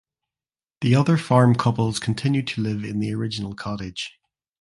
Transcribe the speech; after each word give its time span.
The 0.79 0.95
other 0.95 1.15
farm 1.15 1.53
couples 1.53 1.99
continued 1.99 2.47
to 2.47 2.61
live 2.63 2.83
in 2.83 2.99
the 3.01 3.13
original 3.13 3.53
cottage. 3.53 4.17